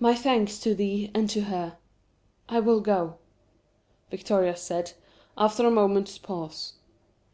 "My 0.00 0.14
thanks 0.14 0.58
to 0.60 0.74
thee 0.74 1.10
and 1.12 1.28
to 1.28 1.42
her 1.42 1.76
I 2.48 2.58
will 2.58 2.80
go," 2.80 3.18
Victoria 4.10 4.56
said, 4.56 4.94
after 5.36 5.66
a 5.66 5.70
moment's 5.70 6.16
pause. 6.16 6.72